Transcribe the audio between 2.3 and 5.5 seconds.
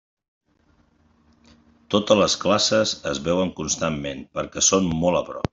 classes es veuen constantment, perquè són molt a prop.